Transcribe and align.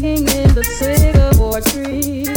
hanging 0.00 0.28
in 0.28 0.54
the 0.54 0.64
sycamore 0.64 1.60
tree. 1.60 2.29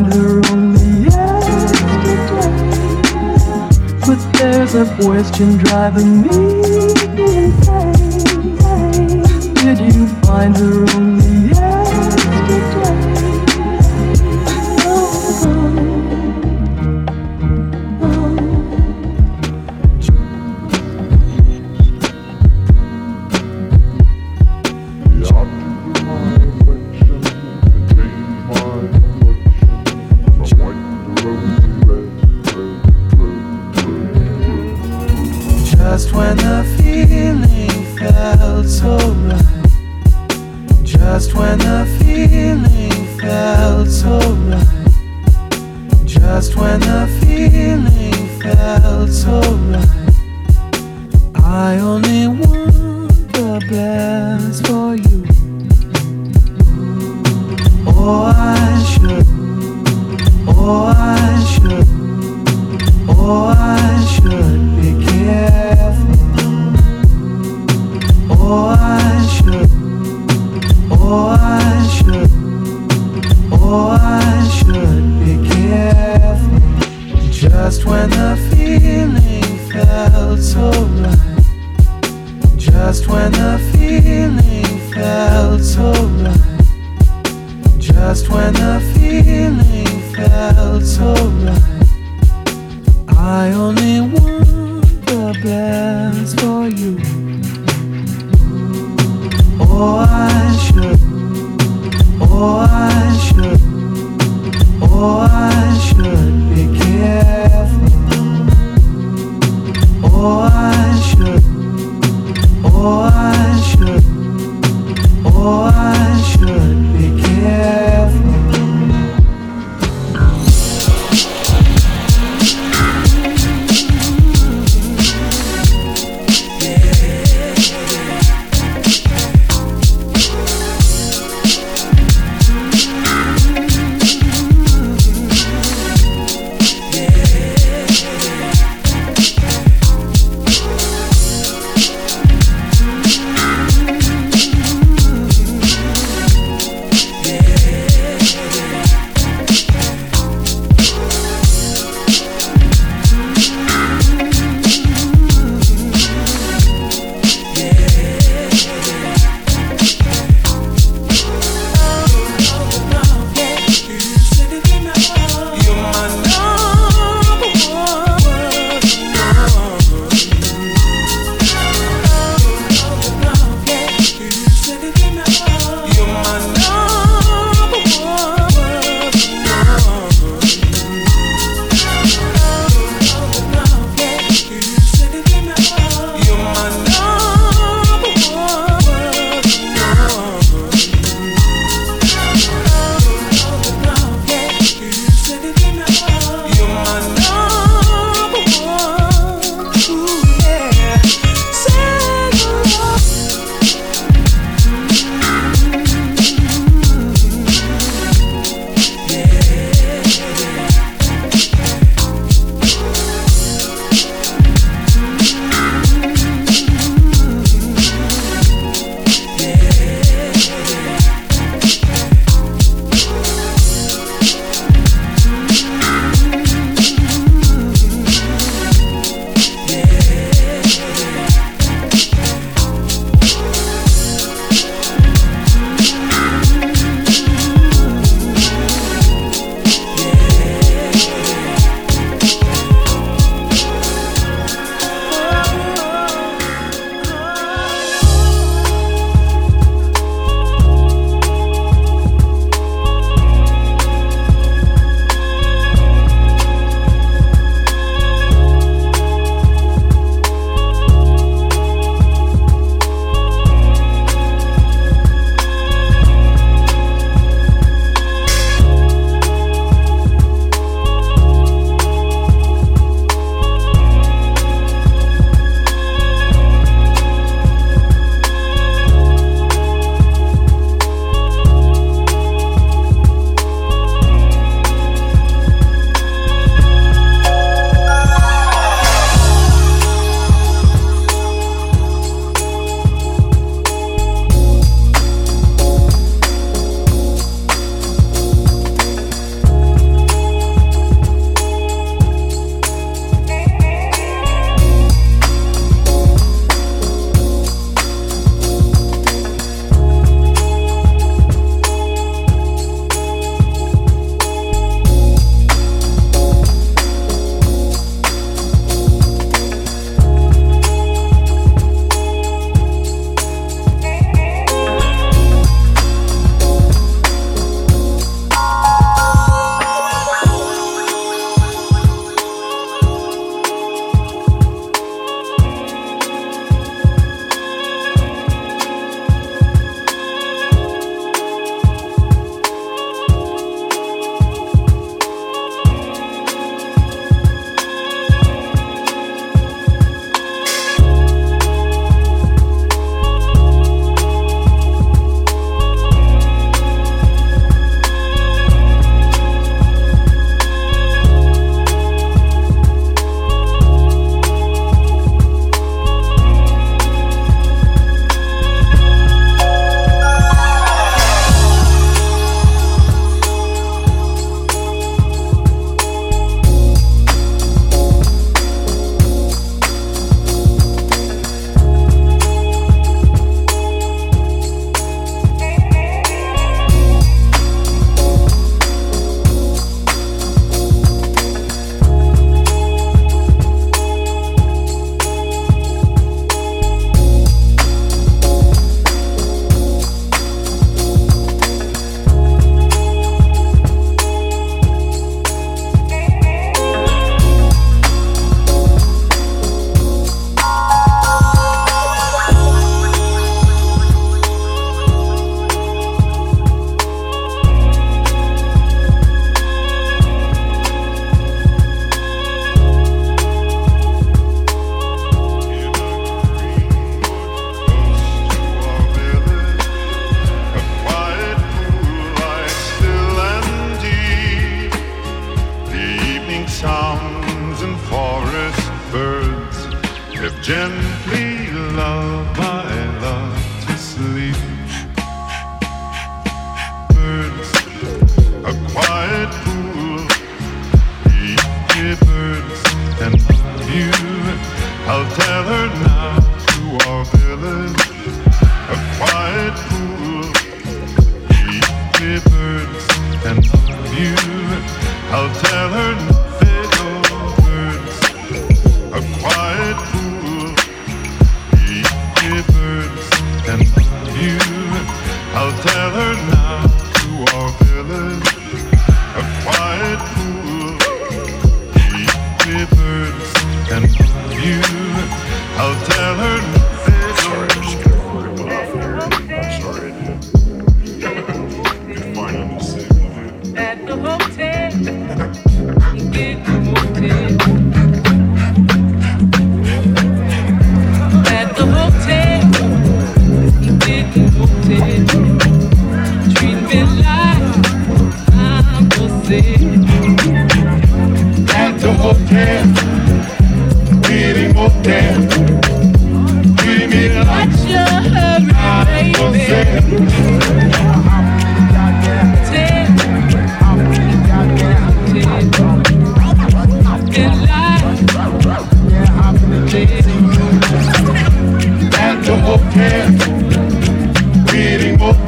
find 0.00 0.14
her 0.14 0.40
only 0.50 1.04
yesterday. 1.04 2.20
But 4.06 4.20
there's 4.34 4.74
a 4.74 4.86
question 5.02 5.58
driving 5.58 6.22
me 6.22 6.28
insane. 7.48 7.92
Did 9.54 9.78
you 9.94 10.06
find 10.24 10.56
her 10.56 10.86
only 10.96 11.29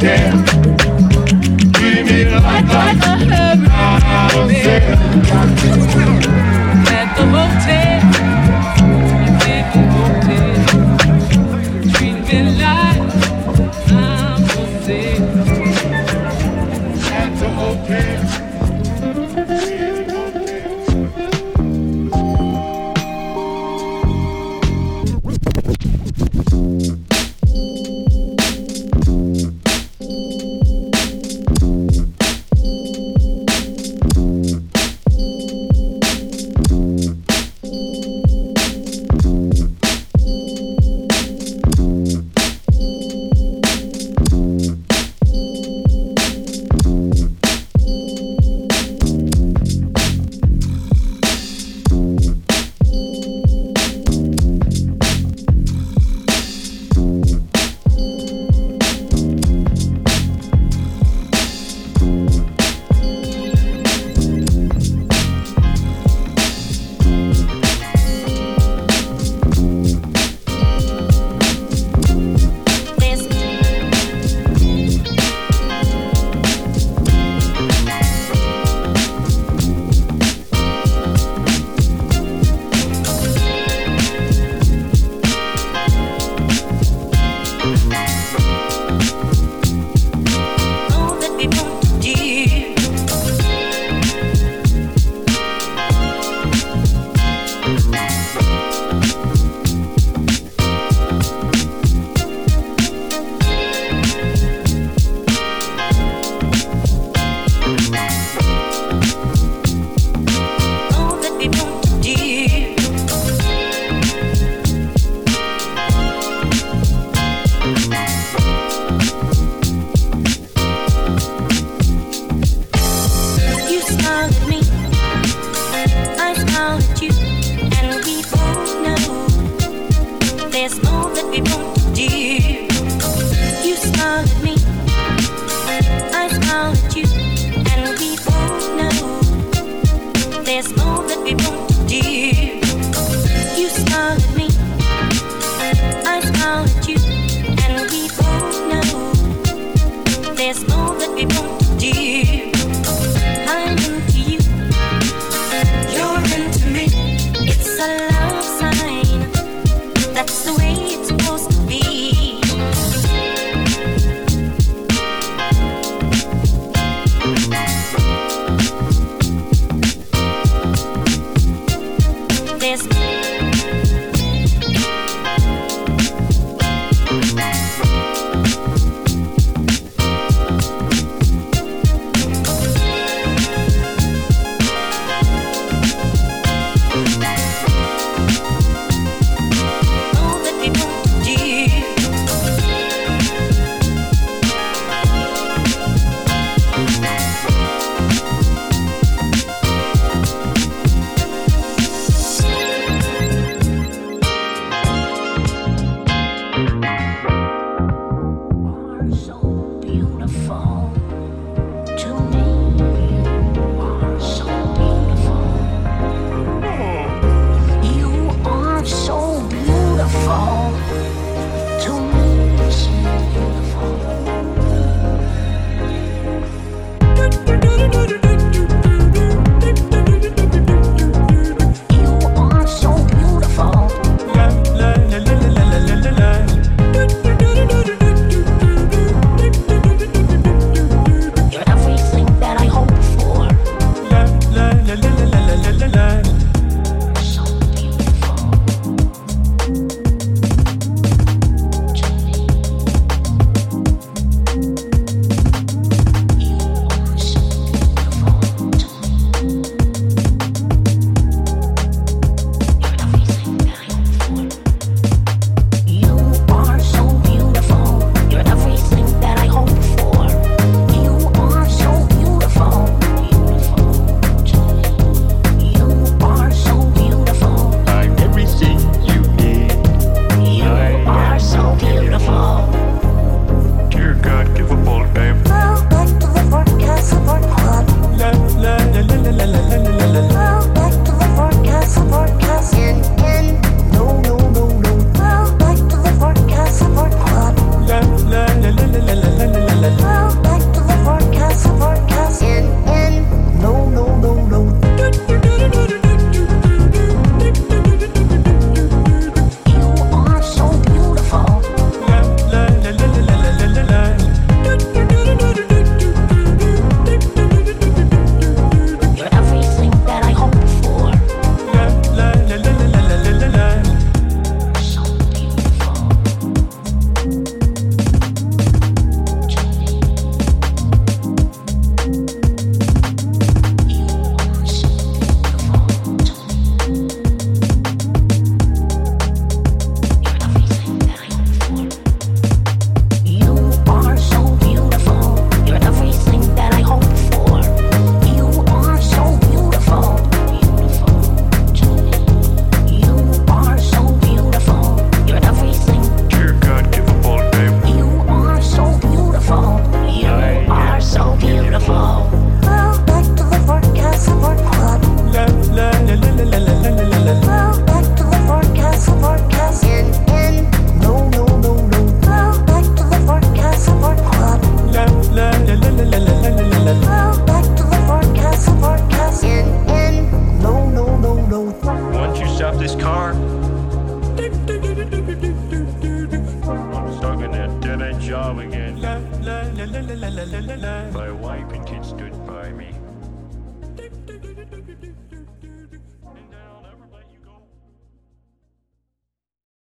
damn. 0.03 0.45
Treat 1.75 2.05
me 2.05 2.25
like, 2.25 2.43
like, 2.43 2.67
like 2.67 2.99
a 3.03 3.17
heaven. 4.53 5.92